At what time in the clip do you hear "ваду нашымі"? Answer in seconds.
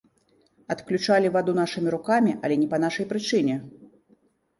1.35-1.89